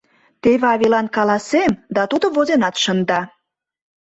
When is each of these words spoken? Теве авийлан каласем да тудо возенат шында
Теве 0.43 0.67
авийлан 0.73 1.07
каласем 1.15 1.71
да 1.95 2.01
тудо 2.11 2.25
возенат 2.35 2.75
шында 2.83 3.19